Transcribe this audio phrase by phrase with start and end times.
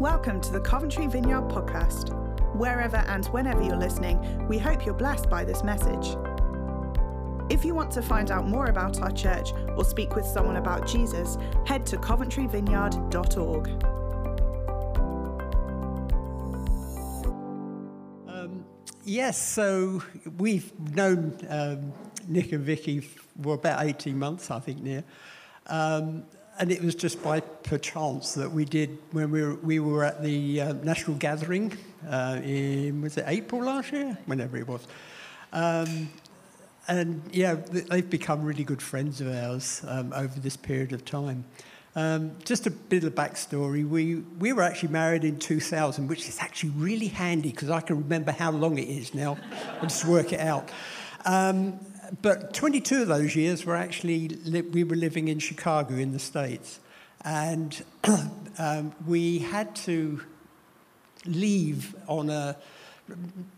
[0.00, 2.10] Welcome to the Coventry Vineyard Podcast.
[2.54, 6.18] Wherever and whenever you're listening, we hope you're blessed by this message.
[7.48, 10.86] If you want to find out more about our church or speak with someone about
[10.86, 13.68] Jesus, head to coventryvineyard.org.
[18.28, 18.66] Um,
[19.02, 20.02] yes, so
[20.36, 21.94] we've known um,
[22.28, 25.04] Nick and Vicky for about 18 months, I think, near.
[25.68, 26.26] Um,
[26.58, 30.22] and it was just by perchance that we did when we were, we were at
[30.22, 31.76] the uh, national gathering
[32.08, 34.86] uh, in was it April last year, whenever it was.
[35.52, 36.08] Um,
[36.88, 41.44] and yeah, they've become really good friends of ours um, over this period of time.
[41.96, 43.88] Um, just a bit of backstory.
[43.88, 47.96] We, we were actually married in 2000, which is actually really handy because I can
[47.96, 49.38] remember how long it is now.
[49.80, 50.70] I just work it out.
[51.24, 51.80] Um,
[52.22, 54.28] but 22 of those years were actually,
[54.72, 56.80] we were living in Chicago in the States.
[57.24, 57.82] And
[58.58, 60.20] um, we had to
[61.24, 62.56] leave on a,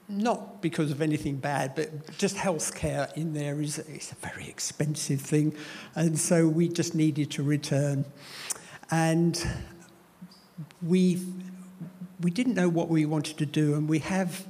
[0.09, 5.21] not because of anything bad, but just healthcare in there is it's a very expensive
[5.21, 5.55] thing.
[5.95, 8.05] And so we just needed to return.
[8.91, 9.47] And
[10.83, 11.23] we,
[12.21, 13.75] we didn't know what we wanted to do.
[13.75, 14.47] And we have,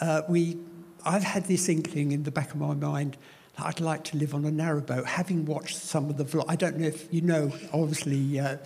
[0.00, 0.56] uh, we
[1.04, 3.16] I've had this inkling in the back of my mind
[3.56, 6.44] that I'd like to live on a narrowboat, having watched some of the vlogs.
[6.48, 8.58] I don't know if you know, obviously, uh,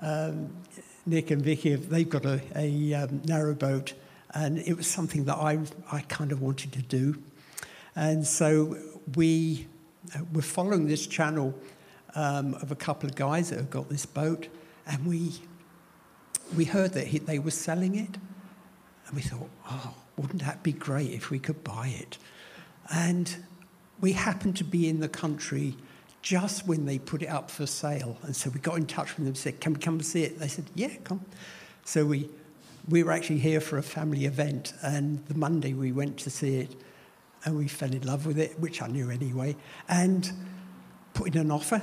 [0.00, 0.50] um,
[1.06, 3.92] Nick and Vicky, they've got a, a um, narrowboat,
[4.34, 5.58] and it was something that I,
[5.90, 7.22] I kind of wanted to do.
[7.96, 8.76] And so
[9.16, 9.66] we
[10.14, 11.54] uh, were following this channel
[12.14, 14.48] um, of a couple of guys that have got this boat,
[14.86, 15.32] and we,
[16.56, 18.16] we heard that he, they were selling it,
[19.06, 22.18] and we thought, oh, wouldn't that be great if we could buy it?
[22.92, 23.36] And
[24.00, 25.76] we happened to be in the country
[26.22, 28.18] just when they put it up for sale.
[28.22, 30.22] And so we got in touch with them and said, Can we come and see
[30.22, 30.38] it?
[30.38, 31.24] They said, Yeah, come.
[31.84, 32.28] So we,
[32.88, 34.74] we were actually here for a family event.
[34.82, 36.76] And the Monday we went to see it
[37.44, 39.56] and we fell in love with it, which I knew anyway,
[39.88, 40.30] and
[41.14, 41.82] put in an offer.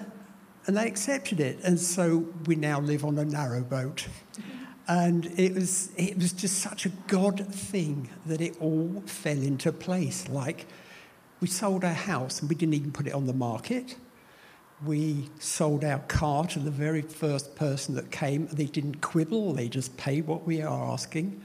[0.67, 1.59] And they accepted it.
[1.63, 4.07] And so we now live on a narrow boat.
[4.87, 9.71] And it was, it was just such a God thing that it all fell into
[9.73, 10.29] place.
[10.29, 10.65] Like,
[11.41, 13.95] we sold our house and we didn't even put it on the market.
[14.85, 18.47] We sold our car to the very first person that came.
[18.47, 21.41] They didn't quibble, they just paid what we are asking.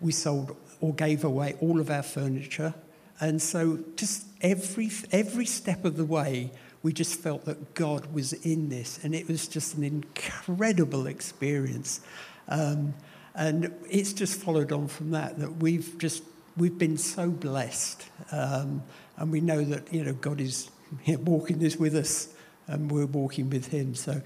[0.00, 2.72] We sold or gave away all of our furniture.
[3.20, 6.52] And so, just every, every step of the way,
[6.84, 9.00] we just felt that God was in this.
[9.02, 12.00] And it was just an incredible experience.
[12.48, 12.94] Um,
[13.34, 16.22] and it's just followed on from that, that we've just,
[16.56, 18.04] we've been so blessed.
[18.32, 18.82] Um,
[19.16, 20.70] and we know that, you know, God is
[21.06, 22.34] walking this with us
[22.66, 23.94] and we're walking with him.
[23.94, 24.20] So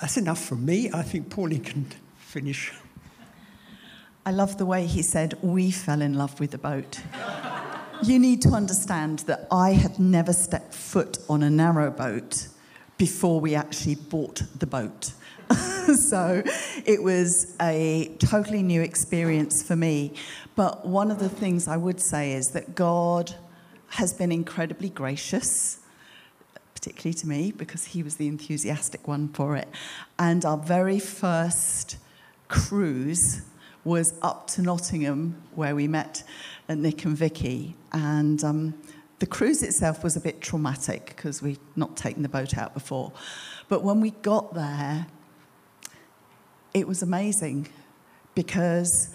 [0.00, 0.90] that's enough from me.
[0.92, 1.86] I think Pauline can
[2.18, 2.72] finish.
[4.24, 7.00] I love the way he said, we fell in love with the boat.
[8.02, 12.48] you need to understand that I had never stepped foot on a narrow boat
[12.98, 15.12] before we actually bought the boat.
[15.94, 16.42] so
[16.84, 20.12] it was a totally new experience for me.
[20.54, 23.34] But one of the things I would say is that God
[23.90, 25.78] has been incredibly gracious,
[26.74, 29.68] particularly to me, because he was the enthusiastic one for it.
[30.18, 31.98] And our very first
[32.48, 33.42] cruise
[33.84, 36.24] was up to Nottingham, where we met
[36.68, 37.76] Nick and Vicky.
[37.92, 38.74] And um,
[39.20, 43.12] the cruise itself was a bit traumatic because we'd not taken the boat out before.
[43.68, 45.06] But when we got there,
[46.76, 47.66] it was amazing
[48.34, 49.08] because,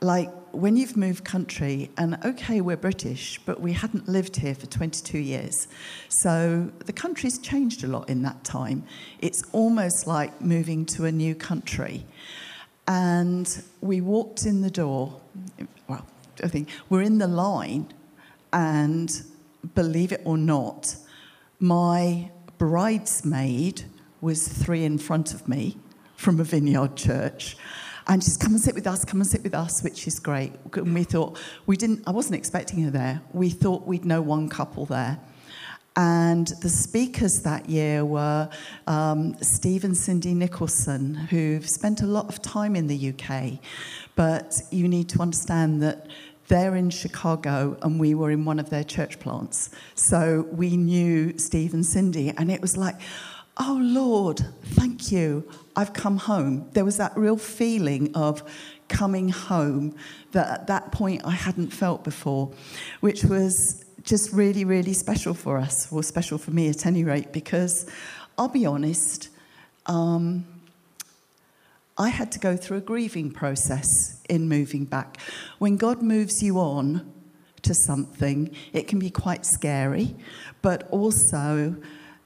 [0.00, 4.66] like, when you've moved country, and okay, we're British, but we hadn't lived here for
[4.66, 5.68] 22 years.
[6.08, 8.82] So the country's changed a lot in that time.
[9.20, 12.04] It's almost like moving to a new country.
[12.88, 13.46] And
[13.80, 15.20] we walked in the door,
[15.86, 16.04] well,
[16.42, 17.92] I think we're in the line,
[18.52, 19.08] and
[19.76, 20.96] believe it or not,
[21.60, 23.84] my bridesmaid
[24.20, 25.76] was three in front of me
[26.16, 27.56] from a vineyard church.
[28.08, 30.52] And she's come and sit with us, come and sit with us, which is great.
[30.74, 33.20] And we thought, we didn't, I wasn't expecting her there.
[33.32, 35.18] We thought we'd know one couple there.
[35.96, 38.50] And the speakers that year were
[38.86, 43.58] um, Steve and Cindy Nicholson, who've spent a lot of time in the UK.
[44.14, 46.06] But you need to understand that
[46.48, 49.70] they're in Chicago and we were in one of their church plants.
[49.94, 52.96] So we knew Steve and Cindy, and it was like,
[53.56, 55.48] oh Lord, thank you.
[55.74, 56.68] I've come home.
[56.72, 58.42] There was that real feeling of
[58.88, 59.94] coming home
[60.32, 62.52] that at that point I hadn't felt before,
[63.00, 67.32] which was just really, really special for us, or special for me at any rate,
[67.32, 67.90] because
[68.38, 69.30] I'll be honest,
[69.86, 70.46] um,
[71.98, 73.86] I had to go through a grieving process
[74.28, 75.18] in moving back.
[75.58, 77.12] When God moves you on
[77.62, 80.14] to something, it can be quite scary,
[80.62, 81.76] but also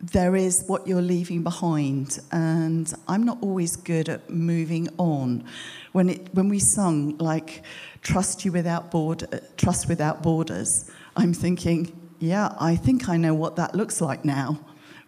[0.00, 2.18] there is what you're leaving behind.
[2.32, 5.44] And I'm not always good at moving on.
[5.92, 7.62] When, it, when we sung, like,
[8.02, 13.56] trust you without border, trust without borders, I'm thinking, yeah, I think I know what
[13.56, 14.60] that looks like now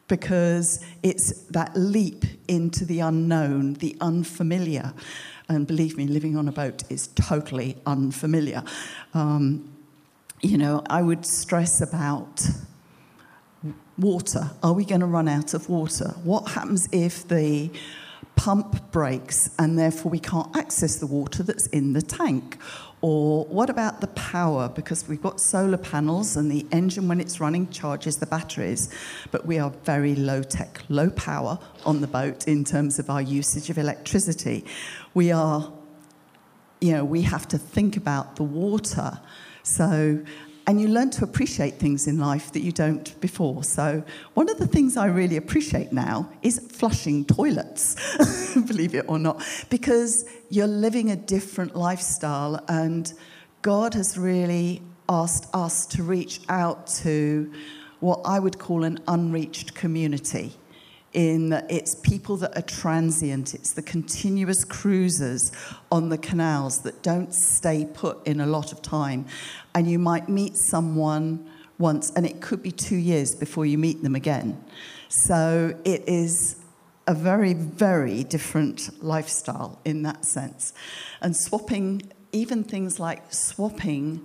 [0.08, 4.92] because it's that leap into the unknown, the unfamiliar.
[5.48, 8.62] And believe me, living on a boat is totally unfamiliar.
[9.14, 9.72] Um,
[10.42, 12.46] you know, I would stress about
[14.02, 14.50] water.
[14.62, 16.14] Are we going to run out of water?
[16.24, 17.70] What happens if the
[18.36, 22.58] pump breaks and therefore we can't access the water that's in the tank?
[23.00, 24.68] Or what about the power?
[24.68, 28.90] Because we've got solar panels and the engine, when it's running, charges the batteries.
[29.32, 33.20] But we are very low tech, low power on the boat in terms of our
[33.20, 34.64] usage of electricity.
[35.14, 35.72] We are,
[36.80, 39.18] you know, we have to think about the water.
[39.64, 40.22] So,
[40.66, 43.64] and you learn to appreciate things in life that you don't before.
[43.64, 44.04] So,
[44.34, 47.96] one of the things I really appreciate now is flushing toilets,
[48.66, 53.12] believe it or not, because you're living a different lifestyle, and
[53.62, 57.52] God has really asked us to reach out to
[58.00, 60.52] what I would call an unreached community
[61.12, 65.52] in that it's people that are transient, it's the continuous cruisers
[65.90, 69.26] on the canals that don't stay put in a lot of time.
[69.74, 71.48] And you might meet someone
[71.78, 74.62] once, and it could be two years before you meet them again.
[75.08, 76.56] So it is
[77.06, 80.72] a very, very different lifestyle in that sense.
[81.20, 84.24] And swapping, even things like swapping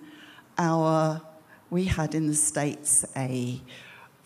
[0.58, 1.22] our,
[1.70, 3.62] we had in the States a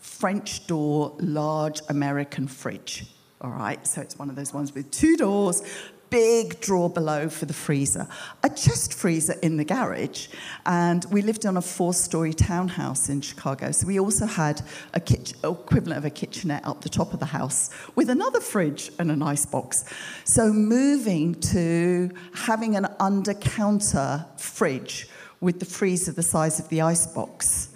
[0.02, 3.06] French door, large American fridge.
[3.40, 5.62] All right, so it's one of those ones with two doors,
[6.10, 8.06] big drawer below for the freezer,
[8.42, 10.28] a chest freezer in the garage,
[10.66, 13.70] and we lived on a four-story townhouse in Chicago.
[13.70, 14.60] So we also had
[14.92, 18.90] a kitchen, equivalent of a kitchenette up the top of the house with another fridge
[18.98, 19.84] and an ice box.
[20.24, 25.08] So moving to having an under-counter fridge
[25.40, 27.70] with the freezer the size of the ice box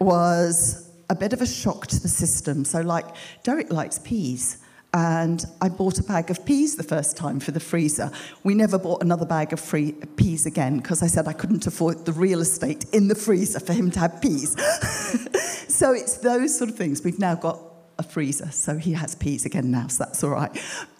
[0.00, 2.64] was a bit of a shock to the system.
[2.64, 3.06] So, like,
[3.42, 4.58] Derek likes peas.
[4.96, 8.12] And I bought a bag of peas the first time for the freezer.
[8.44, 12.06] We never bought another bag of free peas again because I said I couldn't afford
[12.06, 14.54] the real estate in the freezer for him to have peas.
[15.68, 17.02] so it's those sort of things.
[17.02, 17.58] We've now got
[17.98, 20.50] a freezer, so he has peas again now, so that's all right.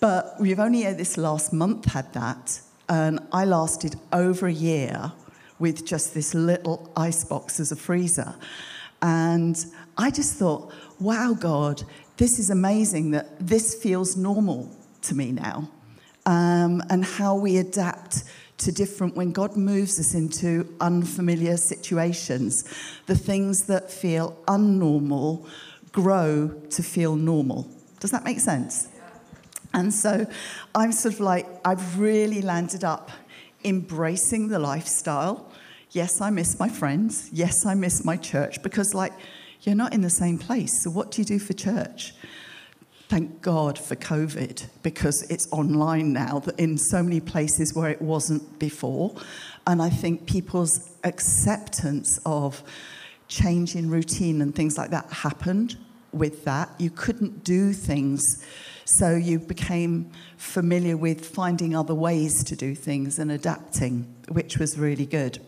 [0.00, 5.12] But we've only uh, this last month had that, and I lasted over a year
[5.58, 8.34] with just this little ice box as a freezer.
[9.02, 9.56] And
[9.96, 11.82] I just thought, wow, God,
[12.16, 14.70] this is amazing that this feels normal
[15.02, 15.70] to me now.
[16.26, 18.24] Um, and how we adapt
[18.58, 22.64] to different, when God moves us into unfamiliar situations,
[23.06, 25.46] the things that feel unnormal
[25.92, 27.68] grow to feel normal.
[28.00, 28.88] Does that make sense?
[29.72, 30.26] And so
[30.74, 33.10] I'm sort of like, I've really landed up
[33.64, 35.50] embracing the lifestyle.
[35.90, 37.28] Yes, I miss my friends.
[37.32, 39.12] Yes, I miss my church because, like,
[39.64, 40.82] you're not in the same place.
[40.82, 42.14] So, what do you do for church?
[43.08, 48.58] Thank God for COVID because it's online now in so many places where it wasn't
[48.58, 49.14] before.
[49.66, 52.62] And I think people's acceptance of
[53.28, 55.76] change in routine and things like that happened
[56.12, 56.70] with that.
[56.78, 58.22] You couldn't do things.
[58.84, 64.78] So you became familiar with finding other ways to do things and adapting, which was
[64.78, 65.38] really good.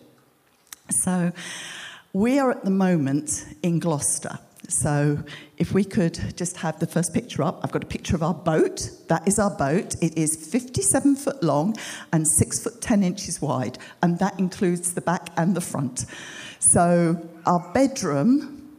[0.91, 1.33] So
[2.17, 4.39] we are at the moment in Gloucester.
[4.69, 5.23] So,
[5.59, 8.33] if we could just have the first picture up, I've got a picture of our
[8.33, 8.89] boat.
[9.09, 9.95] That is our boat.
[10.01, 11.77] It is 57 foot long
[12.15, 16.07] and 6 foot 10 inches wide, and that includes the back and the front.
[16.59, 18.73] So, our bedroom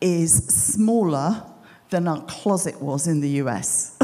[0.00, 1.44] is smaller
[1.90, 3.96] than our closet was in the US.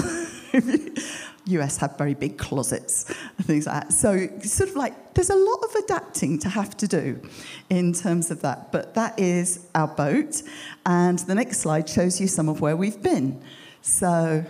[1.51, 3.05] US have very big closets
[3.37, 3.93] and things like that.
[3.93, 7.21] So, sort of like, there's a lot of adapting to have to do
[7.69, 8.73] in terms of that.
[8.73, 10.43] But that is our boat.
[10.87, 13.43] And the next slide shows you some of where we've been.
[13.83, 14.45] So,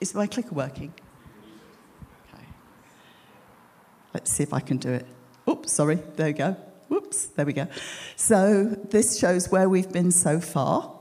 [0.00, 0.92] is my clicker working?
[2.32, 2.44] Okay.
[4.14, 5.06] Let's see if I can do it.
[5.48, 5.96] Oops, sorry.
[6.16, 6.56] There we go.
[6.88, 7.66] Whoops, there we go.
[8.16, 10.94] So, this shows where we've been so far.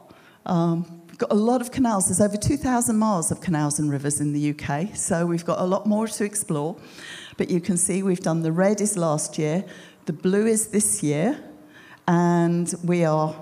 [0.46, 2.06] Um, got a lot of canals.
[2.06, 5.64] There's over 2,000 miles of canals and rivers in the UK, so we've got a
[5.64, 6.78] lot more to explore.
[7.38, 9.66] But you can see we've done the red is last year,
[10.06, 11.44] the blue is this year,
[12.08, 13.34] and we are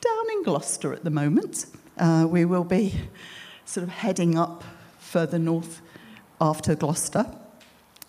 [0.00, 1.66] down in Gloucester at the moment.
[1.98, 2.94] Uh, we will be
[3.64, 4.62] sort of heading up
[4.98, 5.82] further north
[6.40, 7.26] after Gloucester,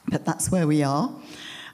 [0.07, 1.11] but that's where we are.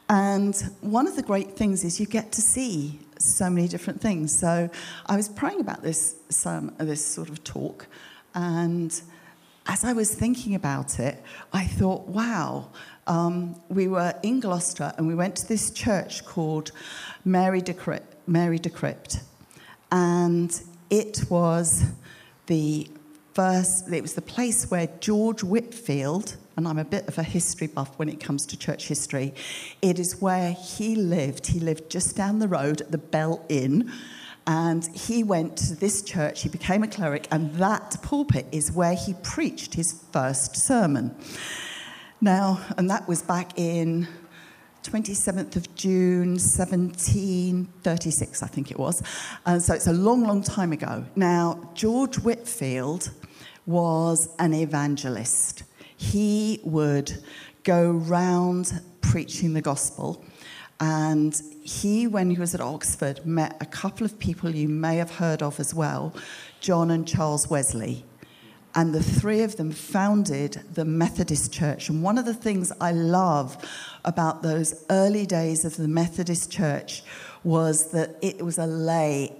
[0.09, 2.99] And one of the great things is you get to see
[3.36, 4.38] so many different things.
[4.39, 4.69] So
[5.05, 7.88] I was praying about this, some, this sort of talk,
[8.34, 9.01] and
[9.67, 12.69] as I was thinking about it, I thought, wow,
[13.05, 16.72] um, we were in Gloucester and we went to this church called
[17.25, 19.19] Mary de Crypt, Mary de Crypt.
[19.91, 21.86] And it was
[22.48, 22.88] the
[23.34, 27.67] first, it was the place where George Whitefield, and I'm a bit of a history
[27.67, 29.33] buff when it comes to church history,
[29.83, 31.47] it is where he lived.
[31.47, 33.91] He lived just down the road at the Bell Inn.
[34.47, 38.95] And he went to this church, he became a cleric, and that pulpit is where
[38.95, 41.15] he preached his first sermon.
[42.21, 44.07] Now, and that was back in
[44.83, 49.03] 27th of June, 1736, I think it was.
[49.45, 51.05] And so it's a long, long time ago.
[51.15, 53.11] Now, George Whitefield
[53.65, 55.63] was an evangelist.
[55.98, 57.24] He would
[57.63, 60.24] go round preaching the gospel.
[60.80, 65.12] And he, when he was at Oxford, met a couple of people you may have
[65.12, 66.13] heard of as well
[66.62, 68.06] John and Charles Wesley.
[68.75, 71.89] And the three of them founded the Methodist Church.
[71.89, 73.58] And one of the things I love
[74.06, 77.04] about those early days of the Methodist Church
[77.44, 79.36] was that it was a lay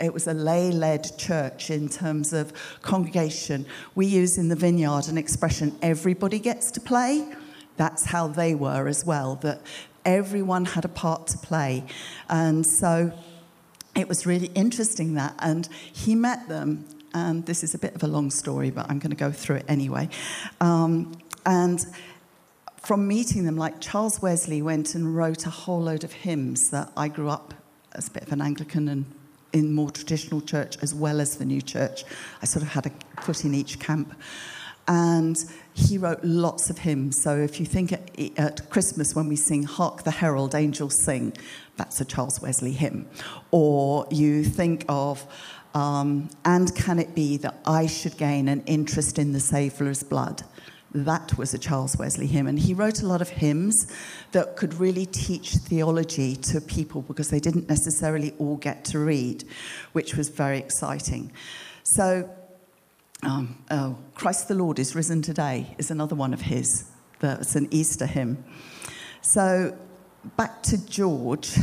[0.00, 2.52] it was a lay led church in terms of
[2.82, 3.66] congregation.
[3.94, 7.28] We use in the vineyard an expression everybody gets to play.
[7.76, 9.60] That's how they were as well, that
[10.04, 11.84] everyone had a part to play.
[12.28, 13.12] And so
[13.94, 15.34] it was really interesting that.
[15.38, 18.98] And he met them, and this is a bit of a long story, but I'm
[18.98, 20.08] going to go through it anyway.
[20.60, 21.80] Um, and
[22.76, 26.90] from meeting them, like Charles Wesley went and wrote a whole load of hymns that
[26.96, 27.54] I grew up
[27.92, 29.04] as a bit of an Anglican and
[29.52, 32.04] in more traditional church as well as the new church.
[32.42, 34.14] I sort of had a foot in each camp.
[34.86, 35.36] And
[35.74, 37.22] he wrote lots of hymns.
[37.22, 41.34] So if you think at, at, Christmas when we sing Hark the Herald Angels Sing,
[41.76, 43.06] that's a Charles Wesley hymn.
[43.50, 45.26] Or you think of
[45.74, 50.42] um, And Can It Be That I Should Gain an Interest in the Saviour's Blood?
[50.92, 52.46] That was a Charles Wesley hymn.
[52.46, 53.92] And he wrote a lot of hymns
[54.32, 59.44] that could really teach theology to people because they didn't necessarily all get to read,
[59.92, 61.30] which was very exciting.
[61.82, 62.30] So,
[63.22, 66.84] um, oh, Christ the Lord is risen today is another one of his.
[67.20, 68.44] That's an Easter hymn.
[69.20, 69.76] So,
[70.36, 71.56] back to George.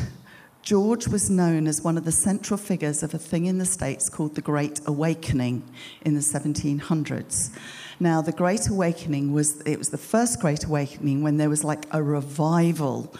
[0.65, 4.09] George was known as one of the central figures of a thing in the States
[4.09, 5.61] called the Great Awakening
[6.01, 7.55] in the 1700s.
[7.99, 11.85] Now, the Great Awakening was, it was the first Great Awakening when there was like
[11.91, 13.13] a revival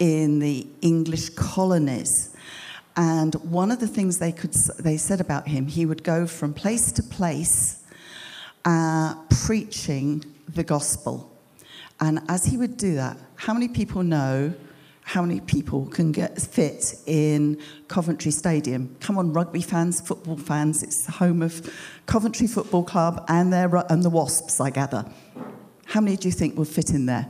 [0.00, 2.34] in the English colonies.
[2.96, 6.52] And one of the things they, could, they said about him, he would go from
[6.52, 7.80] place to place
[8.64, 9.14] uh,
[9.46, 11.30] preaching the gospel.
[12.00, 14.52] And as he would do that, how many people know
[15.08, 18.94] how many people can get fit in Coventry Stadium.
[19.00, 20.82] Come on, rugby fans, football fans.
[20.82, 21.74] It's the home of
[22.04, 25.06] Coventry Football Club and, their, and the Wasps, I gather.
[25.86, 27.26] How many do you think will fit in there?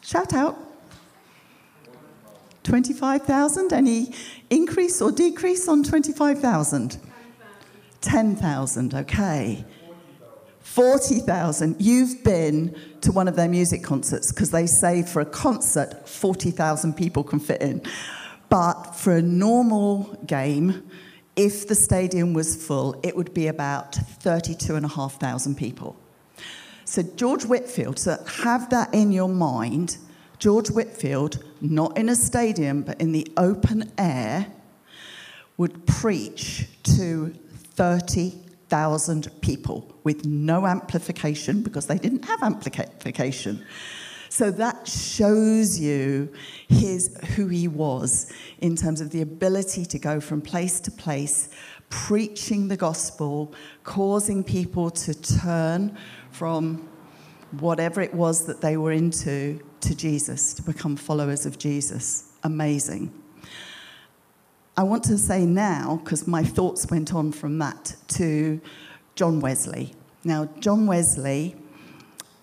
[0.00, 0.56] Shout out.
[2.62, 3.74] 25,000?
[3.74, 4.14] Any
[4.48, 6.96] increase or decrease on 25,000?
[8.00, 9.62] 10,000, okay.
[10.76, 11.76] 40,000.
[11.78, 16.92] You've been to one of their music concerts because they say for a concert, 40,000
[16.92, 17.80] people can fit in.
[18.50, 20.82] But for a normal game,
[21.34, 25.96] if the stadium was full, it would be about 32,500 people.
[26.84, 29.96] So, George Whitefield, so have that in your mind.
[30.38, 34.48] George Whitefield, not in a stadium, but in the open air,
[35.56, 37.32] would preach to
[37.76, 38.45] 30,000
[38.82, 43.64] 1,000 people with no amplification because they didn't have amplification.
[44.28, 46.32] So that shows you
[46.68, 51.48] his, who he was in terms of the ability to go from place to place,
[51.88, 53.54] preaching the gospel,
[53.84, 55.96] causing people to turn
[56.30, 56.88] from
[57.52, 62.32] whatever it was that they were into to Jesus, to become followers of Jesus.
[62.42, 63.12] Amazing.
[64.78, 68.60] I want to say now, because my thoughts went on from that to
[69.14, 69.94] John Wesley.
[70.22, 71.56] Now, John Wesley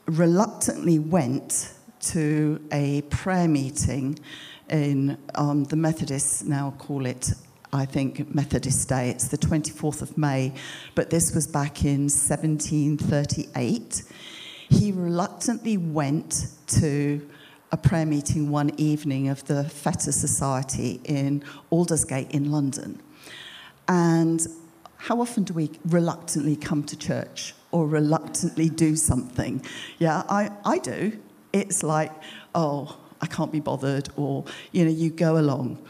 [0.07, 1.75] reluctantly went
[2.07, 4.17] to a prayer meeting
[4.67, 7.33] in um, the Methodists now call it,
[7.71, 9.11] I think, Methodist Day.
[9.11, 10.53] It's the 24th of May,
[10.95, 14.03] but this was back in 1738.
[14.69, 17.29] He reluctantly went to
[17.73, 23.01] a prayer meeting one evening of the Fetter Society in Aldersgate in London.
[23.87, 24.45] And
[24.97, 29.65] how often do we reluctantly come to church or reluctantly do something?
[29.97, 31.19] Yeah, I, I do.
[31.51, 32.11] It's like,
[32.53, 35.83] oh, I can't be bothered, or, you know, you go along.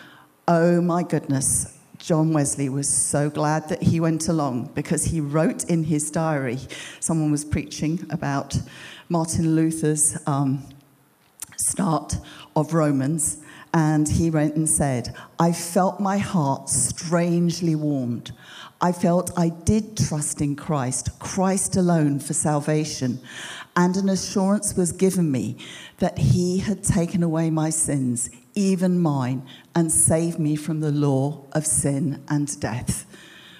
[0.47, 5.65] Oh my goodness, John Wesley was so glad that he went along because he wrote
[5.65, 6.59] in his diary,
[7.01, 8.57] someone was preaching about
[9.09, 10.63] Martin Luther's um,
[11.57, 12.17] start
[12.55, 13.37] of Romans,
[13.73, 18.31] and he went and said, I felt my heart strangely warmed.
[18.83, 23.21] I felt I did trust in Christ, Christ alone for salvation,
[23.75, 25.57] and an assurance was given me
[25.99, 31.45] that He had taken away my sins, even mine, and saved me from the law
[31.53, 33.05] of sin and death.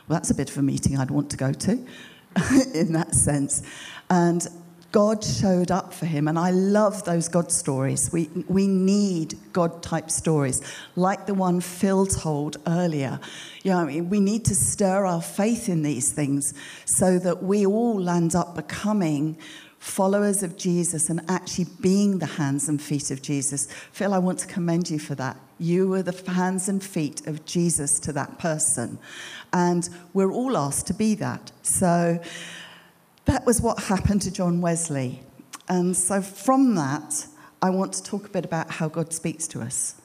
[0.08, 1.72] Well, that's a bit of a meeting I'd want to go to
[2.74, 3.64] in that sense.
[4.10, 4.46] And
[4.94, 6.28] God showed up for him.
[6.28, 8.12] And I love those God stories.
[8.14, 10.62] We, we need God type stories,
[10.96, 13.20] like the one Phil told earlier.
[13.64, 16.54] You know, I mean, we need to stir our faith in these things
[16.86, 19.36] so that we all land up becoming
[19.80, 23.68] followers of Jesus and actually being the hands and feet of Jesus.
[23.92, 25.38] Phil, I want to commend you for that.
[25.58, 29.00] You were the hands and feet of Jesus to that person.
[29.52, 31.52] And we're all asked to be that.
[31.64, 32.20] So,
[33.26, 35.24] that was what happened to John Wesley.
[35.70, 37.28] And so, from that,
[37.62, 39.96] I want to talk a bit about how God speaks to us.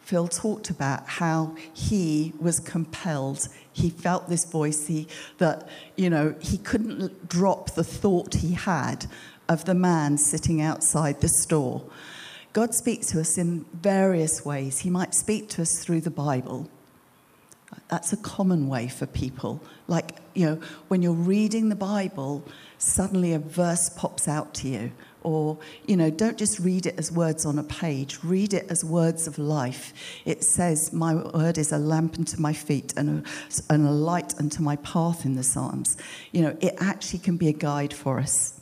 [0.00, 3.48] Phil talked about how he was compelled.
[3.72, 5.06] He felt this voice he,
[5.38, 9.06] that, you know, he couldn't drop the thought he had
[9.48, 11.84] of the man sitting outside the store.
[12.52, 14.80] God speaks to us in various ways.
[14.80, 16.68] He might speak to us through the Bible.
[17.90, 19.60] That's a common way for people.
[19.88, 22.44] Like, you know, when you're reading the Bible,
[22.78, 24.92] suddenly a verse pops out to you.
[25.22, 28.84] Or, you know, don't just read it as words on a page, read it as
[28.84, 29.92] words of life.
[30.24, 34.38] It says, My word is a lamp unto my feet and a, and a light
[34.38, 35.96] unto my path in the Psalms.
[36.30, 38.60] You know, it actually can be a guide for us.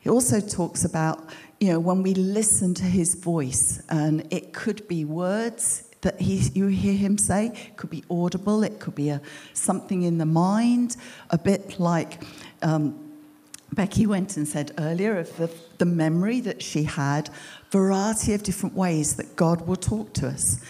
[0.00, 1.22] He also talks about,
[1.60, 6.36] you know, when we listen to his voice, and it could be words, that he,
[6.54, 7.48] you hear him say.
[7.48, 9.20] It could be audible, it could be a,
[9.52, 10.96] something in the mind,
[11.30, 12.22] a bit like
[12.62, 12.98] um,
[13.72, 17.28] Becky went and said earlier of the, the memory that she had,
[17.70, 20.62] variety of different ways that God will talk to us.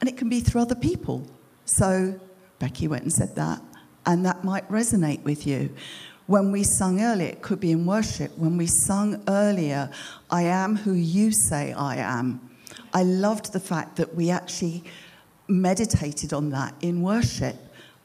[0.00, 1.26] And it can be through other people.
[1.64, 2.20] So
[2.58, 3.60] Becky went and said that,
[4.06, 5.74] and that might resonate with you.
[6.26, 8.36] When we sung earlier, it could be in worship.
[8.38, 9.90] When we sung earlier,
[10.30, 12.51] I am who you say I am
[12.92, 14.84] I loved the fact that we actually
[15.48, 17.56] meditated on that in worship.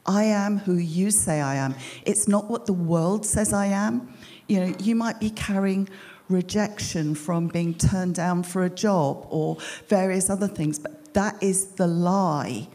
[0.06, 1.74] I am who you say I am.
[2.06, 4.14] It's not what the world says I am.
[4.46, 5.88] You know, you might be carrying
[6.28, 11.66] rejection from being turned down for a job or various other things, but that is
[11.72, 12.68] the lie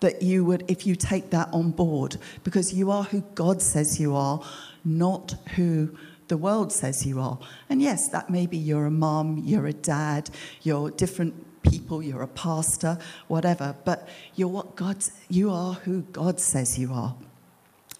[0.00, 3.98] that you would, if you take that on board, because you are who God says
[3.98, 4.42] you are,
[4.84, 5.96] not who
[6.28, 7.38] the world says you are.
[7.70, 10.30] And yes, that may be you're a mom, you're a dad,
[10.62, 12.98] you're different people, you're a pastor,
[13.28, 17.16] whatever, but you're what God's, you are who God says you are.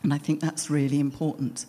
[0.03, 1.67] And I think that's really important.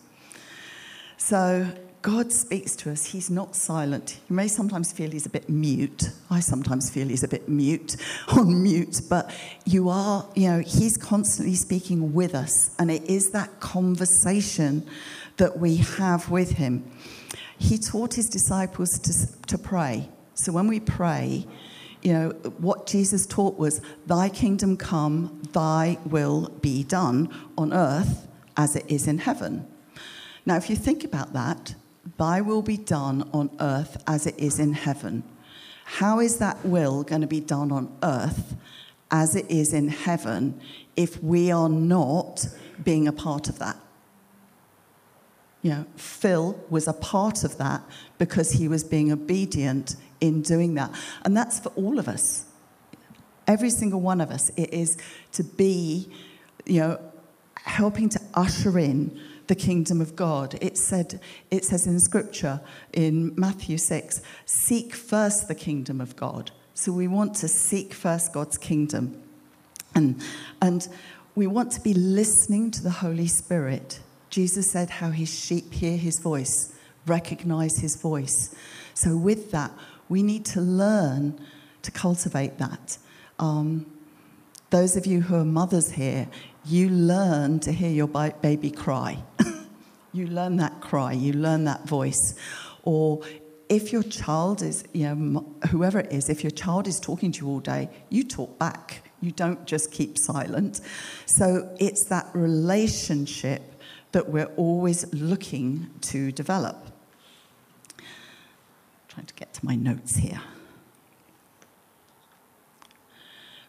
[1.18, 1.68] So
[2.06, 3.08] God speaks to us.
[3.08, 4.20] He's not silent.
[4.30, 6.12] You may sometimes feel he's a bit mute.
[6.30, 7.96] I sometimes feel he's a bit mute,
[8.28, 12.76] on mute, but you are, you know, he's constantly speaking with us.
[12.78, 14.88] And it is that conversation
[15.38, 16.92] that we have with him.
[17.58, 20.08] He taught his disciples to, to pray.
[20.36, 21.48] So when we pray,
[22.06, 28.28] you know, what Jesus taught was, Thy kingdom come, thy will be done on earth
[28.56, 29.68] as it is in heaven.
[30.46, 31.74] Now, if you think about that,
[32.18, 35.24] thy will be done on earth as it is in heaven.
[35.86, 38.56] How is that will going to be done on earth
[39.10, 40.62] as it is in heaven
[40.96, 42.46] if we are not
[42.84, 43.78] being a part of that?
[45.64, 47.82] You know, Phil was a part of that
[48.20, 50.92] because he was being obedient in doing that.
[51.24, 52.46] And that's for all of us.
[53.48, 54.50] Every single one of us.
[54.58, 54.98] It is
[55.34, 56.10] to be,
[56.66, 57.00] you know,
[57.58, 60.58] helping to usher in the kingdom of God.
[60.62, 61.20] It said
[61.52, 62.62] it says in scripture
[62.94, 66.52] in Matthew 6, seek first the kingdom of God.
[66.74, 69.22] So we want to seek first God's kingdom.
[69.94, 70.22] And
[70.62, 70.88] and
[71.36, 74.00] we want to be listening to the Holy Spirit
[74.36, 76.74] Jesus said how his sheep hear his voice,
[77.06, 78.54] recognize his voice.
[78.94, 79.72] So, with that,
[80.10, 81.40] we need to learn
[81.82, 82.98] to cultivate that.
[83.40, 83.86] Um,
[84.70, 86.28] those of you who are mothers here,
[86.66, 89.24] you learn to hear your baby cry.
[90.14, 92.36] you learn that cry, you learn that voice.
[92.84, 93.22] Or
[93.70, 97.46] if your child is, you know, whoever it is, if your child is talking to
[97.46, 100.82] you all day, you talk back You don't just keep silent.
[101.26, 103.62] So it's that relationship
[104.12, 106.95] that we're always looking to develop.
[109.16, 110.42] Trying to get to my notes here.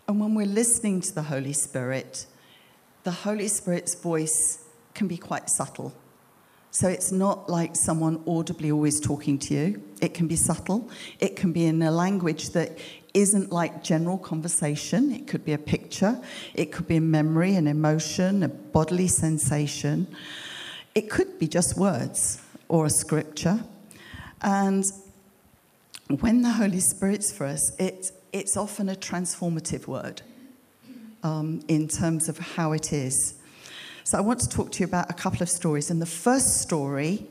[0.09, 2.27] And when we're listening to the Holy Spirit,
[3.05, 5.95] the Holy Spirit's voice can be quite subtle.
[6.73, 9.83] So it's not like someone audibly always talking to you.
[10.03, 10.91] It can be subtle.
[11.21, 12.77] It can be in a language that
[13.15, 15.13] isn't like general conversation.
[15.13, 16.21] It could be a picture.
[16.55, 20.09] It could be a memory, an emotion, a bodily sensation.
[20.97, 23.65] It could be just words or a scripture.
[24.43, 24.85] And
[26.09, 30.23] when the Holy Spirit's for us, it, it's often a transformative word
[31.23, 33.35] um, in terms of how it is.
[34.05, 35.91] So I want to talk to you about a couple of stories.
[35.91, 37.27] And the first story,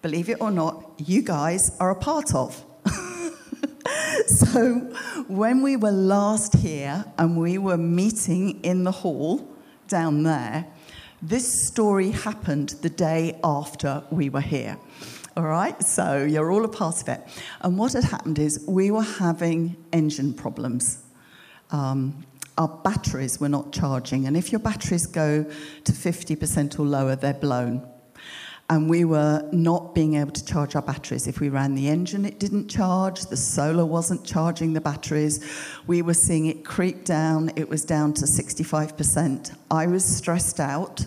[0.00, 2.64] believe it or not, you guys are a part of.
[4.26, 4.74] so
[5.26, 9.48] when we were last here and we were meeting in the hall
[9.88, 10.66] down there,
[11.20, 14.78] this story happened the day after we were here.
[15.40, 17.22] All right, so you're all a part of it.
[17.62, 21.02] And what had happened is we were having engine problems.
[21.70, 22.26] Um,
[22.58, 24.26] our batteries were not charging.
[24.26, 25.44] And if your batteries go
[25.84, 27.88] to 50% or lower, they're blown.
[28.68, 31.26] And we were not being able to charge our batteries.
[31.26, 33.22] If we ran the engine, it didn't charge.
[33.24, 35.42] The solar wasn't charging the batteries.
[35.86, 37.50] We were seeing it creep down.
[37.56, 39.56] It was down to 65%.
[39.70, 41.06] I was stressed out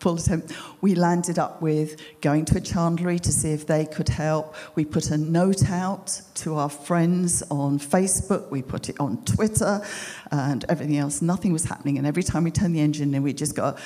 [0.00, 0.52] full attempt.
[0.80, 4.54] We landed up with going to a chandlery to see if they could help.
[4.74, 8.50] We put a note out to our friends on Facebook.
[8.50, 9.82] We put it on Twitter
[10.30, 11.22] and everything else.
[11.22, 11.98] Nothing was happening.
[11.98, 13.76] And every time we turned the engine in, we just go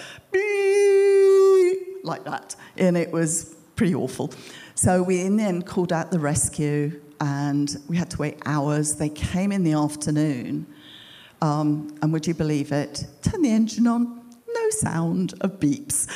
[2.02, 2.56] like that.
[2.76, 4.32] And it was pretty awful.
[4.74, 8.96] So we in the end called out the rescue and we had to wait hours.
[8.96, 10.66] They came in the afternoon.
[11.40, 13.06] Um, and would you believe it?
[13.22, 14.17] Turn the engine on,
[14.72, 16.08] sound of beeps.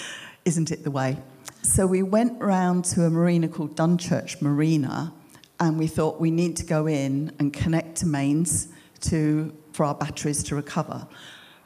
[0.44, 1.18] Isn't it the way?
[1.62, 5.12] So we went round to a marina called Dunchurch Marina,
[5.60, 8.68] and we thought we need to go in and connect to mains
[9.02, 11.06] to, for our batteries to recover.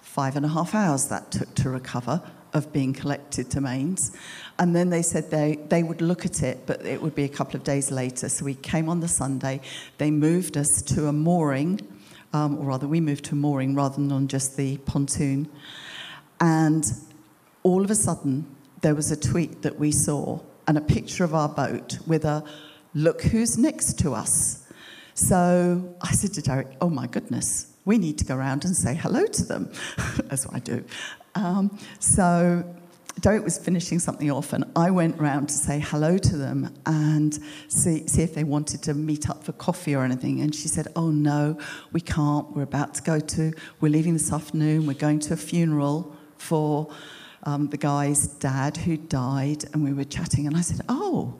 [0.00, 2.22] Five and a half hours that took to recover
[2.52, 4.16] of being collected to mains.
[4.58, 7.28] And then they said they, they would look at it, but it would be a
[7.28, 8.28] couple of days later.
[8.28, 9.60] So we came on the Sunday.
[9.98, 11.80] They moved us to a mooring,
[12.32, 15.48] um, or rather, we moved to a mooring rather than on just the pontoon.
[16.40, 16.84] And
[17.62, 18.46] all of a sudden,
[18.82, 22.44] there was a tweet that we saw and a picture of our boat with a
[22.94, 24.66] look who's next to us.
[25.14, 28.94] So I said to Derek, oh my goodness, we need to go around and say
[28.94, 29.72] hello to them,
[30.24, 30.84] That's what I do.
[31.34, 32.64] Um, so
[33.20, 37.38] Derek was finishing something off, and I went round to say hello to them and
[37.68, 40.40] see, see if they wanted to meet up for coffee or anything.
[40.42, 41.58] And she said, Oh, no,
[41.92, 42.54] we can't.
[42.54, 46.88] We're about to go to, we're leaving this afternoon, we're going to a funeral for
[47.42, 51.34] um, the guy's dad who died, and we were chatting, and I said, "Oh,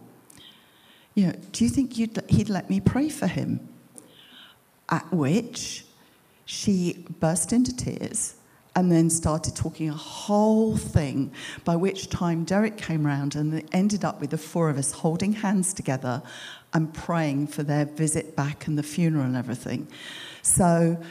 [1.15, 3.69] you know, do you think he'd let me pray for him?"
[4.89, 5.85] At which
[6.45, 8.37] she burst into tears
[8.77, 11.33] and then started talking a whole thing,
[11.65, 15.33] by which time Derek came round and ended up with the four of us holding
[15.33, 16.23] hands together
[16.75, 19.89] and praying for their visit back and the funeral and everything.
[20.43, 21.03] So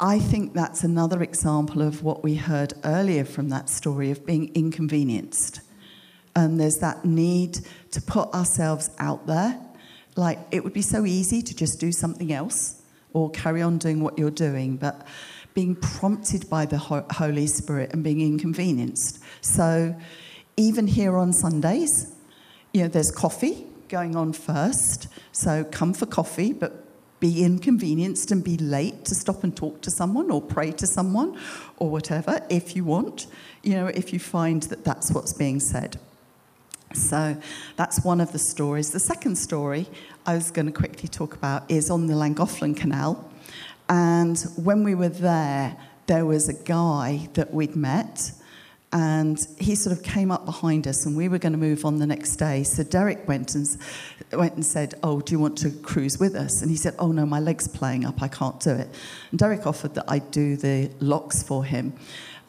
[0.00, 4.52] I think that's another example of what we heard earlier from that story of being
[4.54, 5.60] inconvenienced.
[6.34, 7.60] And there's that need
[7.92, 9.60] to put ourselves out there.
[10.16, 14.00] Like, it would be so easy to just do something else or carry on doing
[14.00, 15.06] what you're doing, but
[15.54, 19.20] being prompted by the Holy Spirit and being inconvenienced.
[19.42, 19.94] So,
[20.56, 22.12] even here on Sundays,
[22.72, 25.06] you know, there's coffee going on first.
[25.30, 26.83] So, come for coffee, but
[27.24, 31.34] be inconvenienced and be late to stop and talk to someone or pray to someone
[31.78, 33.28] or whatever if you want,
[33.62, 35.98] you know, if you find that that's what's being said.
[36.92, 37.34] So
[37.76, 38.90] that's one of the stories.
[38.90, 39.88] The second story
[40.26, 43.26] I was going to quickly talk about is on the Llangollen Canal.
[43.88, 48.32] And when we were there, there was a guy that we'd met
[48.94, 51.98] and he sort of came up behind us and we were going to move on
[51.98, 52.62] the next day.
[52.62, 53.66] So derek went and
[54.32, 56.62] went and said oh do you want to cruise with us?
[56.62, 58.22] And he said oh no my leg's playing up.
[58.22, 58.88] I can't do it.
[59.30, 61.92] And derek offered that i'd do the locks for him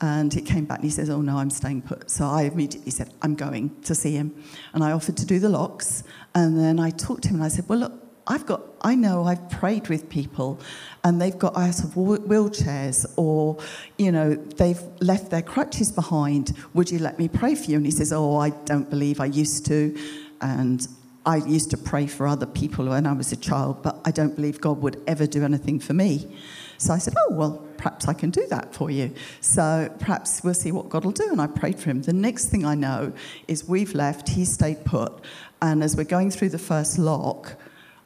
[0.02, 2.12] and he came back and he says oh no i'm staying put.
[2.12, 4.44] So i immediately said i'm going to see him.
[4.74, 6.04] And i offered to do the locks
[6.36, 9.24] and then i talked to him and i said well look I've got, I know
[9.24, 10.60] I've prayed with people
[11.04, 13.58] and they've got out of wheelchairs or,
[13.98, 16.56] you know, they've left their crutches behind.
[16.76, 17.78] Would you let me pray for you?
[17.78, 19.98] And he says, Oh, I don't believe I used to.
[20.40, 20.88] And
[21.26, 24.36] I used to pray for other people when I was a child, but I don't
[24.36, 26.38] believe God would ever do anything for me.
[26.78, 29.16] So I said, Oh, well, perhaps I can do that for you.
[29.42, 31.28] So perhaps we'll see what God will do.
[31.32, 32.04] And I prayed for him.
[32.04, 33.14] The next thing I know
[33.48, 35.12] is we've left, he stayed put.
[35.60, 37.58] And as we're going through the first lock,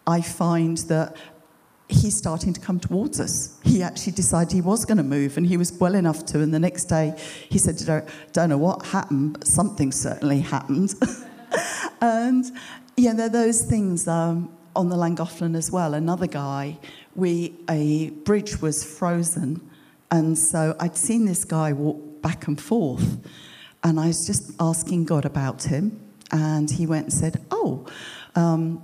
[0.08, 1.16] I find that
[1.90, 3.58] he's starting to come towards us.
[3.64, 6.42] He actually decided he was going to move, and he was well enough to.
[6.42, 7.16] And the next day,
[7.50, 10.94] he said, "Don't, don't know what happened, but something certainly happened."
[12.02, 12.46] and
[12.96, 15.94] yeah, there are those things um, on the Llangollen as well.
[15.94, 16.78] Another guy,
[17.16, 19.68] we a bridge was frozen,
[20.12, 23.18] and so I'd seen this guy walk back and forth,
[23.84, 26.00] and I was just asking God about him,
[26.32, 27.88] and he went and said, "Oh."
[28.36, 28.84] Um,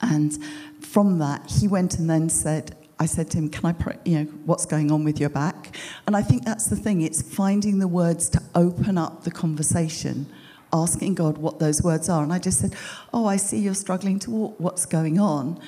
[0.00, 0.42] and
[0.84, 3.96] from that, he went and then said, I said to him, Can I pray?
[4.04, 5.74] You know, what's going on with your back?
[6.06, 10.26] And I think that's the thing, it's finding the words to open up the conversation,
[10.72, 12.22] asking God what those words are.
[12.22, 12.74] And I just said,
[13.12, 14.54] Oh, I see you're struggling to walk.
[14.58, 15.58] What's going on?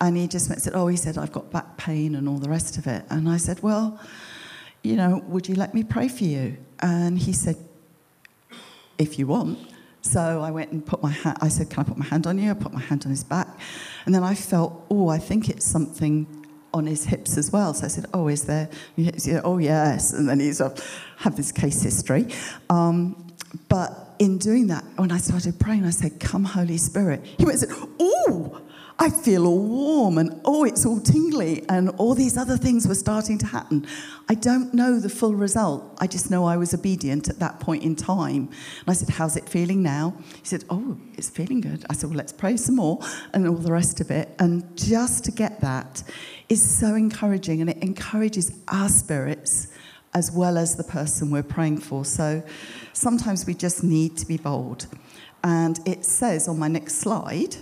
[0.00, 2.48] And he just went said, Oh, he said, I've got back pain and all the
[2.48, 3.04] rest of it.
[3.10, 4.00] And I said, Well,
[4.82, 6.56] you know, would you let me pray for you?
[6.80, 7.56] And he said,
[8.96, 9.58] If you want.
[10.08, 12.38] So I went and put my hand, I said, Can I put my hand on
[12.38, 12.50] you?
[12.50, 13.48] I put my hand on his back.
[14.06, 16.26] And then I felt, Oh, I think it's something
[16.72, 17.74] on his hips as well.
[17.74, 18.70] So I said, Oh, is there?
[19.18, 20.14] Said, oh, yes.
[20.14, 20.82] And then he's of
[21.18, 22.26] have this case history.
[22.70, 23.32] Um,
[23.68, 27.24] but in doing that, when I started praying, I said, Come, Holy Spirit.
[27.36, 28.62] He went and said, Oh,
[29.00, 32.96] I feel all warm and oh, it's all tingly, and all these other things were
[32.96, 33.86] starting to happen.
[34.28, 35.96] I don't know the full result.
[35.98, 38.48] I just know I was obedient at that point in time.
[38.48, 40.14] And I said, How's it feeling now?
[40.34, 41.84] He said, Oh, it's feeling good.
[41.88, 42.98] I said, Well, let's pray some more,
[43.32, 44.30] and all the rest of it.
[44.40, 46.02] And just to get that
[46.48, 49.68] is so encouraging, and it encourages our spirits
[50.12, 52.04] as well as the person we're praying for.
[52.04, 52.42] So
[52.94, 54.88] sometimes we just need to be bold.
[55.44, 57.56] And it says on my next slide,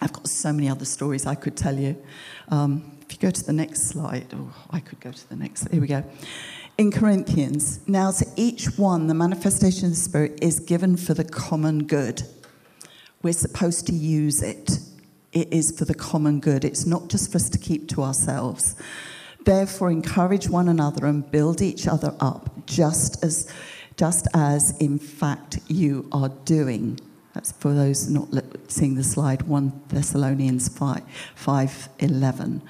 [0.00, 1.96] I've got so many other stories I could tell you.
[2.48, 5.68] Um, if you go to the next slide, oh, I could go to the next.
[5.70, 6.04] Here we go.
[6.78, 11.24] In Corinthians, now to each one, the manifestation of the Spirit is given for the
[11.24, 12.22] common good.
[13.22, 14.78] We're supposed to use it.
[15.32, 16.64] It is for the common good.
[16.64, 18.76] It's not just for us to keep to ourselves.
[19.44, 23.50] Therefore, encourage one another and build each other up, just as,
[23.96, 27.00] just as in fact you are doing.
[27.36, 28.30] That's for those not
[28.68, 31.02] seeing the slide, 1 Thessalonians 5,
[31.34, 32.62] 5 11.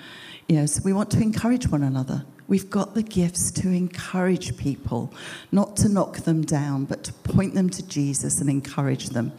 [0.48, 2.24] You know, so we want to encourage one another.
[2.48, 5.14] We've got the gifts to encourage people,
[5.52, 9.30] not to knock them down, but to point them to Jesus and encourage them.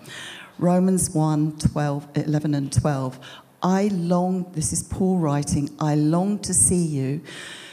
[0.60, 3.20] Romans 1 12, 11 and 12.
[3.62, 7.22] I long, this is Paul writing, I long to see you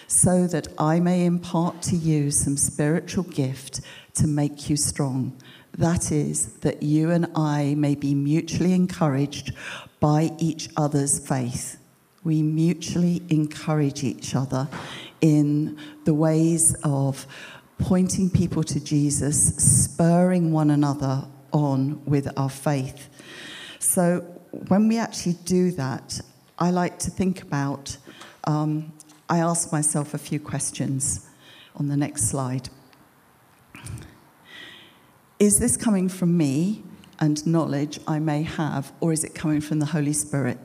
[0.08, 3.80] so that I may impart to you some spiritual gift
[4.14, 5.40] to make you strong.
[5.78, 9.52] That is, that you and I may be mutually encouraged
[9.98, 11.78] by each other's faith.
[12.22, 14.68] We mutually encourage each other
[15.20, 17.26] in the ways of
[17.78, 23.08] pointing people to Jesus, spurring one another on with our faith.
[23.80, 24.20] So,
[24.68, 26.20] when we actually do that,
[26.58, 27.96] I like to think about,
[28.44, 28.92] um,
[29.28, 31.28] I ask myself a few questions
[31.74, 32.68] on the next slide.
[35.40, 36.84] Is this coming from me
[37.18, 40.58] and knowledge I may have, or is it coming from the Holy Spirit?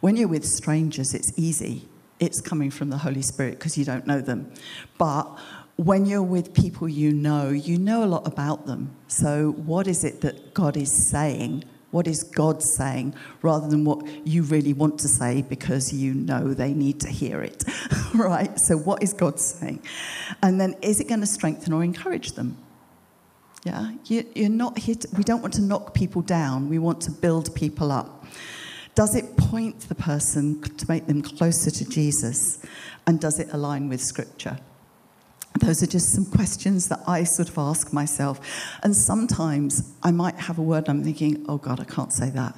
[0.00, 1.88] When you're with strangers, it's easy.
[2.20, 4.52] It's coming from the Holy Spirit because you don't know them.
[4.98, 5.24] But
[5.76, 8.96] when you're with people you know, you know a lot about them.
[9.08, 11.64] So, what is it that God is saying?
[11.90, 16.54] What is God saying rather than what you really want to say because you know
[16.54, 17.64] they need to hear it,
[18.14, 18.60] right?
[18.60, 19.82] So, what is God saying?
[20.40, 22.63] And then, is it going to strengthen or encourage them?
[23.64, 24.76] Yeah, you, are not.
[24.76, 26.68] To, we don't want to knock people down.
[26.68, 28.26] We want to build people up.
[28.94, 32.64] Does it point the person to make them closer to Jesus?
[33.06, 34.58] And does it align with Scripture?
[35.60, 38.40] Those are just some questions that I sort of ask myself.
[38.82, 42.30] And sometimes I might have a word and I'm thinking, oh God, I can't say
[42.30, 42.56] that.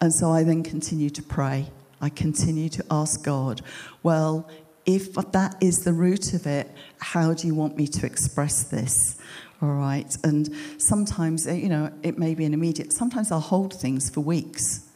[0.00, 1.66] And so I then continue to pray.
[2.00, 3.62] I continue to ask God,
[4.02, 4.48] well,
[4.84, 9.16] if that is the root of it, how do you want me to express this?
[9.62, 10.12] All right.
[10.24, 14.88] And sometimes, you know, it may be an immediate, sometimes I'll hold things for weeks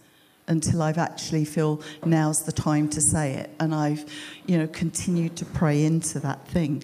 [0.48, 3.50] until I've actually feel now's the time to say it.
[3.60, 4.04] And I've,
[4.46, 6.82] you know, continued to pray into that thing.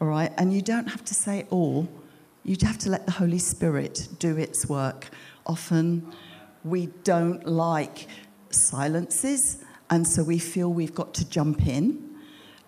[0.00, 0.32] All right.
[0.38, 1.88] And you don't have to say it all.
[2.44, 5.08] You have to let the Holy Spirit do its work.
[5.44, 6.12] Often
[6.62, 8.06] we don't like
[8.50, 12.16] silences, and so we feel we've got to jump in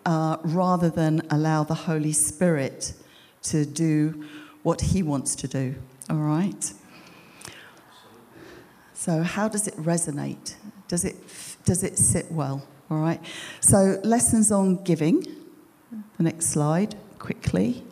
[0.07, 2.94] uh, rather than allow the Holy Spirit
[3.42, 4.24] to do
[4.66, 5.76] what He wants to do.
[6.11, 6.72] All right?
[8.94, 10.57] So, how does it resonate?
[10.88, 11.14] Does it,
[11.64, 12.66] does it sit well?
[12.90, 13.20] All right.
[13.61, 15.24] So, lessons on giving.
[16.16, 17.85] The next slide, quickly.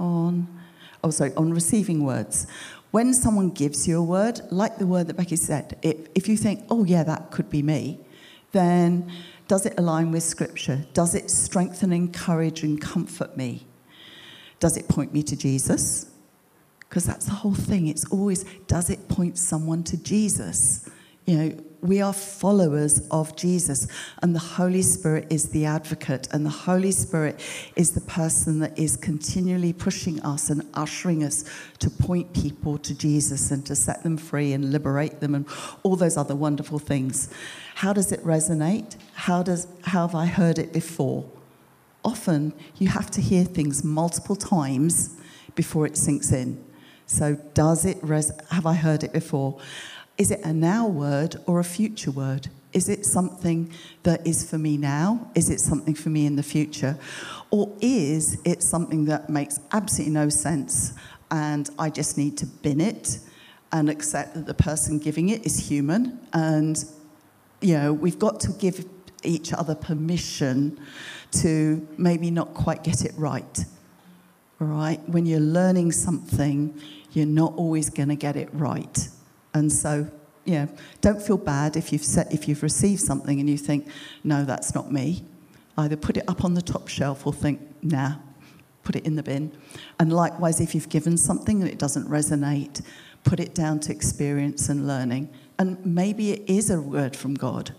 [0.00, 0.48] On,
[1.04, 2.48] oh, sorry, on receiving words.
[2.90, 6.36] When someone gives you a word, like the word that Becky said, if, if you
[6.36, 8.00] think, oh, yeah, that could be me,
[8.50, 9.12] then
[9.46, 10.86] does it align with Scripture?
[10.92, 13.68] Does it strengthen, encourage, and comfort me?
[14.58, 16.10] Does it point me to Jesus?
[16.88, 17.88] Because that's the whole thing.
[17.88, 20.88] It's always, does it point someone to Jesus?
[21.24, 23.86] You know, we are followers of Jesus,
[24.22, 27.40] and the Holy Spirit is the advocate, and the Holy Spirit
[27.76, 31.44] is the person that is continually pushing us and ushering us
[31.78, 35.46] to point people to Jesus and to set them free and liberate them and
[35.82, 37.28] all those other wonderful things.
[37.76, 38.96] How does it resonate?
[39.14, 41.24] How, does, how have I heard it before?
[42.04, 45.14] Often you have to hear things multiple times
[45.54, 46.64] before it sinks in.
[47.06, 49.58] So, does it res- have I heard it before?
[50.18, 52.48] Is it a now word or a future word?
[52.72, 55.30] Is it something that is for me now?
[55.34, 56.98] Is it something for me in the future?
[57.50, 60.92] Or is it something that makes absolutely no sense
[61.30, 63.18] and I just need to bin it
[63.72, 66.18] and accept that the person giving it is human?
[66.32, 66.76] And,
[67.60, 68.84] you know, we've got to give
[69.22, 70.78] each other permission
[71.32, 73.64] to maybe not quite get it right.
[74.60, 75.00] All right?
[75.08, 76.80] When you're learning something,
[77.16, 79.08] you're not always going to get it right.
[79.54, 80.06] And so,
[80.44, 80.66] yeah,
[81.00, 83.88] don't feel bad if you've, set, if you've received something and you think,
[84.22, 85.24] no, that's not me.
[85.78, 88.16] Either put it up on the top shelf or think, nah,
[88.84, 89.50] put it in the bin.
[89.98, 92.82] And likewise, if you've given something and it doesn't resonate,
[93.24, 95.30] put it down to experience and learning.
[95.58, 97.74] And maybe it is a word from God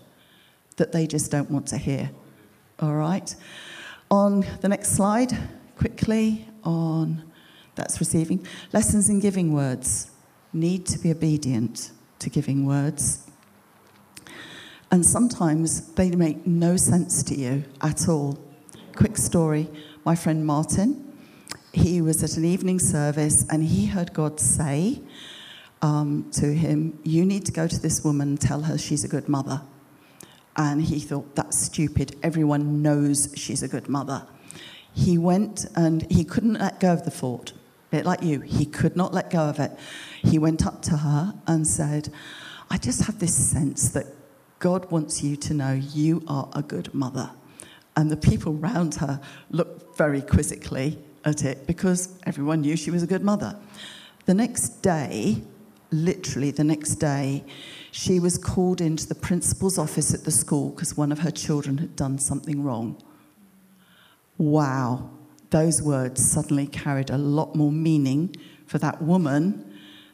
[0.78, 2.10] that they just don't want to hear.
[2.80, 3.36] All right?
[4.10, 5.30] On the next slide,
[5.76, 7.27] quickly, on
[7.78, 8.46] that's receiving.
[8.72, 10.10] Lessons in giving words
[10.52, 13.30] need to be obedient to giving words.
[14.90, 18.38] And sometimes they make no sense to you at all.
[18.94, 19.68] Quick story
[20.04, 21.04] my friend Martin,
[21.72, 25.02] he was at an evening service and he heard God say
[25.82, 29.08] um, to him, You need to go to this woman and tell her she's a
[29.08, 29.60] good mother.
[30.56, 32.16] And he thought, That's stupid.
[32.22, 34.26] Everyone knows she's a good mother.
[34.94, 37.52] He went and he couldn't let go of the thought
[37.90, 38.40] bit like you.
[38.40, 39.72] He could not let go of it.
[40.22, 42.12] He went up to her and said,
[42.70, 44.06] I just have this sense that
[44.58, 47.30] God wants you to know you are a good mother.
[47.96, 49.20] And the people round her
[49.50, 53.58] looked very quizzically at it because everyone knew she was a good mother.
[54.26, 55.42] The next day,
[55.90, 57.44] literally the next day,
[57.90, 61.78] she was called into the principal's office at the school because one of her children
[61.78, 63.02] had done something wrong.
[64.36, 65.10] Wow
[65.50, 68.34] those words suddenly carried a lot more meaning
[68.66, 69.64] for that woman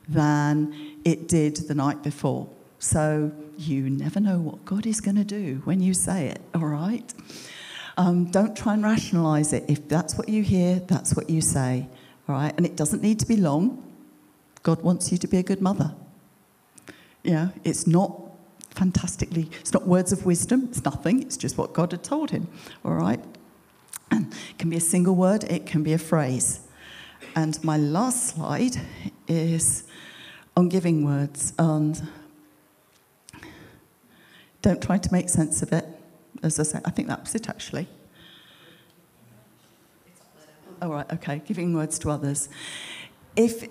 [0.08, 2.48] than it did the night before.
[2.78, 6.66] So you never know what God is going to do when you say it, all
[6.66, 7.12] right?
[7.96, 9.64] Um, don't try and rationalize it.
[9.68, 11.88] If that's what you hear, that's what you say,
[12.28, 12.52] all right?
[12.56, 13.82] And it doesn't need to be long.
[14.62, 15.94] God wants you to be a good mother.
[17.22, 18.20] Yeah, it's not
[18.70, 22.48] fantastically, it's not words of wisdom, it's nothing, it's just what God had told him,
[22.84, 23.20] all right?
[24.14, 24.26] It
[24.58, 26.60] can be a single word, it can be a phrase.
[27.36, 28.76] And my last slide
[29.26, 29.84] is
[30.56, 31.52] on giving words.
[31.58, 32.00] And
[34.62, 35.86] don't try to make sense of it.
[36.42, 37.88] As I say, I think that was it actually.
[40.82, 42.48] All right, okay, giving words to others.
[43.36, 43.68] If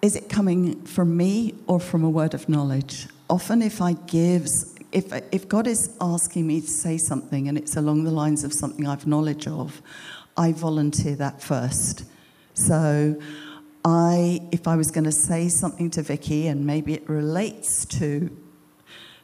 [0.00, 3.06] is it coming from me or from a word of knowledge?
[3.30, 4.48] Often, if I give
[4.92, 8.52] if, if God is asking me to say something and it's along the lines of
[8.52, 9.82] something I've knowledge of,
[10.36, 12.04] I volunteer that first.
[12.54, 13.20] So
[13.84, 18.30] I, if I was going to say something to Vicky and maybe it relates to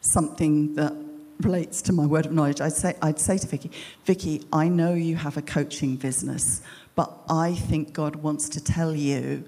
[0.00, 0.94] something that
[1.40, 3.70] relates to my word of knowledge, I'd say, I'd say to Vicky,
[4.04, 6.62] Vicky, I know you have a coaching business,
[6.94, 9.44] but I think God wants to tell you,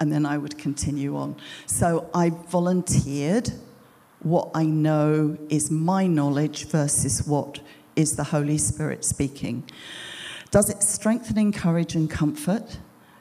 [0.00, 1.36] and then I would continue on.
[1.66, 3.52] So I volunteered
[4.24, 7.60] what I know is my knowledge versus what
[7.96, 9.64] is the Holy Spirit speaking.
[10.50, 12.78] Does it strengthen, encourage, and comfort?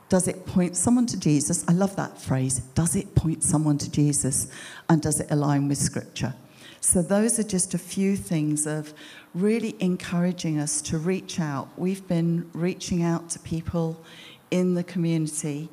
[0.10, 1.64] Does it point someone to Jesus?
[1.68, 2.60] I love that phrase.
[2.76, 4.48] Does it point someone to Jesus?
[4.90, 6.34] And does it align with Scripture?
[6.82, 8.94] So, those are just a few things of
[9.34, 11.70] really encouraging us to reach out.
[11.78, 14.04] We've been reaching out to people
[14.50, 15.70] in the community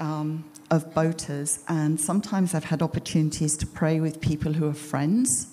[0.00, 5.48] um, of boaters, and sometimes I've had opportunities to pray with people who are friends,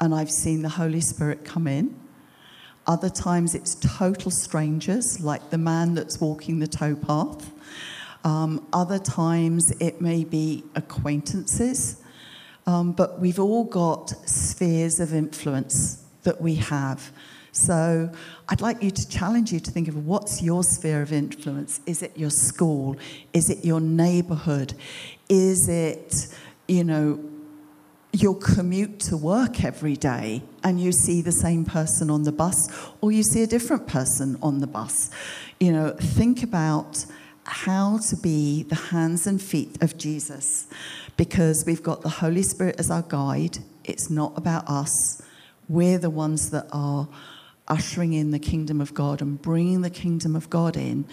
[0.00, 1.98] and I've seen the Holy Spirit come in.
[2.86, 7.50] Other times it's total strangers, like the man that's walking the towpath.
[8.24, 12.02] Um, other times it may be acquaintances.
[12.66, 17.12] Um, but we've all got spheres of influence that we have.
[17.54, 18.10] So
[18.48, 21.80] I'd like you to challenge you to think of what's your sphere of influence.
[21.86, 22.96] Is it your school?
[23.32, 24.74] Is it your neighborhood?
[25.28, 26.26] Is it,
[26.66, 27.24] you know,
[28.12, 32.68] your commute to work every day and you see the same person on the bus
[33.00, 35.10] or you see a different person on the bus?
[35.60, 37.06] You know, think about
[37.44, 40.66] how to be the hands and feet of Jesus
[41.16, 43.58] because we've got the Holy Spirit as our guide.
[43.84, 45.22] It's not about us.
[45.68, 47.08] We're the ones that are
[47.68, 51.06] ushering in the kingdom of God and bringing the kingdom of God in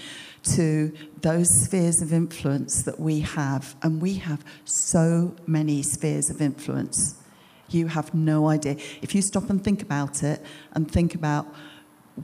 [0.43, 0.91] to
[1.21, 3.75] those spheres of influence that we have.
[3.81, 7.15] And we have so many spheres of influence.
[7.69, 8.75] You have no idea.
[9.01, 10.41] If you stop and think about it
[10.73, 11.47] and think about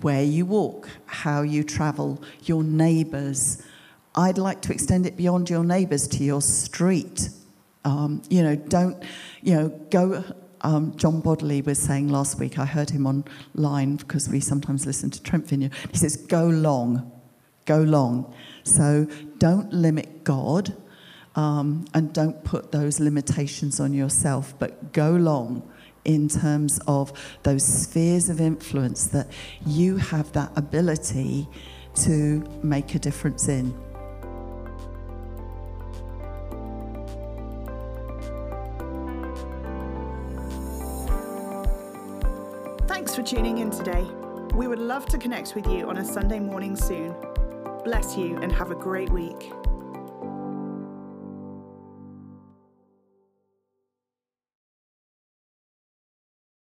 [0.02, 3.64] where you walk, how you travel, your neighbours,
[4.14, 7.30] I'd like to extend it beyond your neighbours to your street.
[7.86, 9.02] Um, you know, don't,
[9.42, 10.24] you know, go
[10.62, 15.10] um, John Bodley was saying last week, I heard him online because we sometimes listen
[15.12, 15.74] to Trent Vineyard.
[15.92, 17.12] He says, Go long,
[17.66, 18.34] go long.
[18.64, 20.76] So don't limit God
[21.36, 25.70] um, and don't put those limitations on yourself, but go long
[26.06, 27.12] in terms of
[27.44, 29.28] those spheres of influence that
[29.66, 31.48] you have that ability
[31.94, 33.74] to make a difference in.
[43.18, 44.04] For tuning in today.
[44.54, 47.16] We would love to connect with you on a Sunday morning soon.
[47.84, 49.52] Bless you and have a great week.